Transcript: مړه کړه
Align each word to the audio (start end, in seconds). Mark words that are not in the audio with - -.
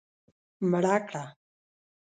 مړه 0.69 0.95
کړه 1.07 1.23